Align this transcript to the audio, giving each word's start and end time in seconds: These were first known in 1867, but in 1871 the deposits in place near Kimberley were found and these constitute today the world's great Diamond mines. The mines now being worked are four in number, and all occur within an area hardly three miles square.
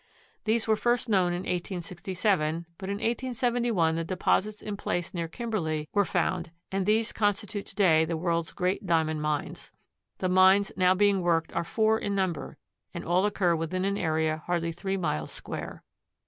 These 0.45 0.67
were 0.67 0.75
first 0.75 1.09
known 1.09 1.27
in 1.27 1.41
1867, 1.43 2.65
but 2.79 2.89
in 2.89 2.95
1871 2.95 3.95
the 3.97 4.03
deposits 4.03 4.59
in 4.59 4.75
place 4.75 5.13
near 5.13 5.27
Kimberley 5.27 5.87
were 5.93 6.05
found 6.05 6.49
and 6.71 6.87
these 6.87 7.13
constitute 7.13 7.67
today 7.67 8.03
the 8.03 8.17
world's 8.17 8.51
great 8.51 8.87
Diamond 8.87 9.21
mines. 9.21 9.71
The 10.17 10.27
mines 10.27 10.71
now 10.75 10.95
being 10.95 11.21
worked 11.21 11.53
are 11.53 11.63
four 11.63 11.99
in 11.99 12.15
number, 12.15 12.57
and 12.95 13.05
all 13.05 13.27
occur 13.27 13.55
within 13.55 13.85
an 13.85 13.95
area 13.99 14.41
hardly 14.47 14.71
three 14.71 14.97
miles 14.97 15.31
square. 15.31 15.83